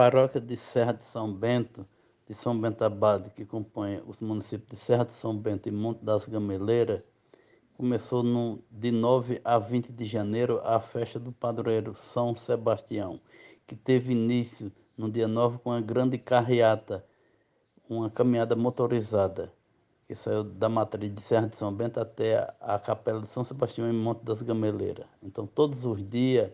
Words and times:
paróquia 0.00 0.40
de 0.40 0.56
Serra 0.56 0.92
de 0.94 1.04
São 1.04 1.30
Bento, 1.30 1.86
de 2.26 2.34
São 2.34 2.58
Bento 2.58 2.82
Abade, 2.82 3.28
que 3.36 3.44
compõe 3.44 4.02
os 4.06 4.18
municípios 4.18 4.70
de 4.70 4.76
Serra 4.78 5.04
de 5.04 5.12
São 5.12 5.36
Bento 5.36 5.68
e 5.68 5.70
Monte 5.70 6.02
das 6.02 6.26
Gameleiras, 6.26 7.02
começou 7.76 8.22
no, 8.22 8.64
de 8.70 8.90
9 8.90 9.42
a 9.44 9.58
20 9.58 9.92
de 9.92 10.06
janeiro 10.06 10.58
a 10.64 10.80
festa 10.80 11.20
do 11.20 11.32
padroeiro 11.32 11.94
São 12.14 12.34
Sebastião, 12.34 13.20
que 13.66 13.76
teve 13.76 14.12
início 14.12 14.72
no 14.96 15.10
dia 15.10 15.28
9 15.28 15.58
com 15.58 15.68
uma 15.68 15.82
grande 15.82 16.16
carreata, 16.16 17.04
uma 17.86 18.08
caminhada 18.08 18.56
motorizada, 18.56 19.52
que 20.08 20.14
saiu 20.14 20.42
da 20.42 20.70
matriz 20.70 21.14
de 21.14 21.20
Serra 21.20 21.46
de 21.46 21.56
São 21.56 21.74
Bento 21.74 22.00
até 22.00 22.50
a 22.58 22.78
capela 22.78 23.20
de 23.20 23.28
São 23.28 23.44
Sebastião 23.44 23.86
em 23.86 23.92
Monte 23.92 24.24
das 24.24 24.40
Gameleiras. 24.40 25.04
Então, 25.22 25.46
todos 25.46 25.84
os 25.84 26.02
dias, 26.08 26.50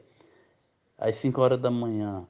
às 0.99 1.15
5 1.15 1.41
horas 1.41 1.61
da 1.61 1.71
manhã, 1.71 2.27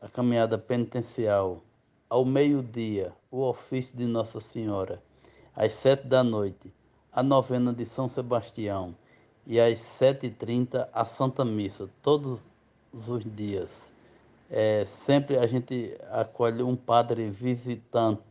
a 0.00 0.08
caminhada 0.08 0.56
penitencial, 0.56 1.62
ao 2.08 2.24
meio-dia, 2.24 3.12
o 3.30 3.42
ofício 3.42 3.94
de 3.94 4.06
Nossa 4.06 4.40
Senhora, 4.40 5.02
às 5.54 5.74
sete 5.74 6.06
da 6.06 6.24
noite, 6.24 6.72
a 7.12 7.22
novena 7.22 7.70
de 7.70 7.84
São 7.84 8.08
Sebastião 8.08 8.96
e 9.46 9.60
às 9.60 9.78
sete 9.78 10.26
e 10.26 10.30
trinta 10.30 10.88
a 10.94 11.04
Santa 11.04 11.44
Missa, 11.44 11.86
todos 12.00 12.40
os 13.06 13.24
dias. 13.36 13.92
É, 14.48 14.86
sempre 14.86 15.36
a 15.36 15.46
gente 15.46 15.94
acolhe 16.10 16.62
um 16.62 16.74
padre 16.74 17.28
visitante, 17.28 18.22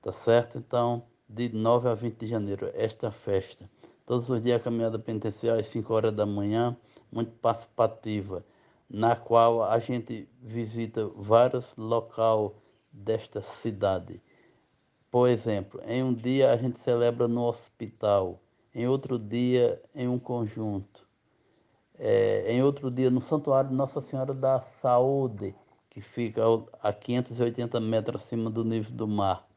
tá 0.00 0.12
certo? 0.12 0.56
Então, 0.58 1.02
de 1.28 1.48
9 1.48 1.88
a 1.88 1.94
20 1.94 2.16
de 2.16 2.26
janeiro, 2.28 2.70
esta 2.74 3.10
festa. 3.10 3.68
Todos 4.06 4.30
os 4.30 4.40
dias 4.40 4.60
a 4.60 4.64
caminhada 4.64 5.00
penitencial 5.00 5.58
às 5.58 5.66
5 5.66 5.92
horas 5.92 6.12
da 6.12 6.24
manhã, 6.24 6.76
muito 7.10 7.32
participativa 7.32 8.44
na 8.90 9.14
qual 9.14 9.62
a 9.62 9.78
gente 9.78 10.28
visita 10.42 11.06
vários 11.14 11.72
locais 11.76 12.50
desta 12.90 13.40
cidade. 13.40 14.20
Por 15.08 15.28
exemplo, 15.28 15.80
em 15.86 16.02
um 16.02 16.12
dia 16.12 16.50
a 16.50 16.56
gente 16.56 16.80
celebra 16.80 17.28
no 17.28 17.44
hospital, 17.44 18.42
em 18.74 18.88
outro 18.88 19.16
dia 19.16 19.80
em 19.94 20.08
um 20.08 20.18
conjunto, 20.18 21.06
é, 21.96 22.52
em 22.52 22.62
outro 22.64 22.90
dia 22.90 23.10
no 23.10 23.20
Santuário 23.20 23.70
Nossa 23.70 24.00
Senhora 24.00 24.34
da 24.34 24.60
Saúde, 24.60 25.54
que 25.88 26.00
fica 26.00 26.42
a 26.82 26.92
580 26.92 27.78
metros 27.78 28.22
acima 28.22 28.50
do 28.50 28.64
nível 28.64 28.92
do 28.92 29.06
mar. 29.06 29.48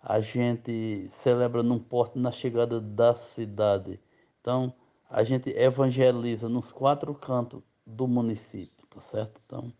A 0.00 0.20
gente 0.20 1.08
celebra 1.10 1.64
num 1.64 1.80
porto 1.80 2.16
na 2.16 2.30
chegada 2.30 2.80
da 2.80 3.12
cidade. 3.14 4.00
Então, 4.40 4.72
a 5.10 5.24
gente 5.24 5.50
evangeliza 5.50 6.48
nos 6.48 6.70
quatro 6.70 7.12
cantos 7.12 7.62
do 7.86 8.08
município, 8.08 8.86
tá 8.88 9.00
certo? 9.00 9.40
Então, 9.46 9.72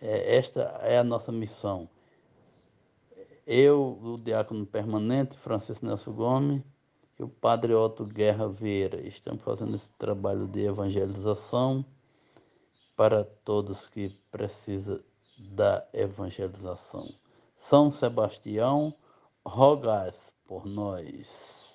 é, 0.00 0.36
esta 0.36 0.60
é 0.82 0.98
a 0.98 1.04
nossa 1.04 1.32
missão. 1.32 1.88
Eu, 3.46 3.98
o 4.02 4.18
diácono 4.18 4.66
permanente, 4.66 5.36
Francisco 5.38 5.86
Nelson 5.86 6.12
Gomes, 6.12 6.62
e 7.18 7.22
o 7.22 7.28
padre 7.28 7.74
Otto 7.74 8.04
Guerra 8.04 8.48
Vieira, 8.48 9.00
estamos 9.00 9.42
fazendo 9.42 9.74
esse 9.74 9.88
trabalho 9.98 10.46
de 10.46 10.60
evangelização 10.60 11.84
para 12.94 13.24
todos 13.24 13.88
que 13.88 14.10
precisam 14.30 15.00
da 15.38 15.86
evangelização. 15.92 17.08
São 17.56 17.90
Sebastião, 17.90 18.94
rogai 19.44 20.12
por 20.46 20.66
nós. 20.66 21.67